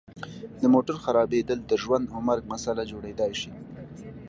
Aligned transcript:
د 0.61 0.63
موټر 0.73 0.95
خرابیدل 1.03 1.59
د 1.65 1.71
ژوند 1.83 2.05
او 2.13 2.19
مرګ 2.29 2.43
مسله 2.53 2.81
جوړیدای 2.91 3.31
شي 3.41 3.51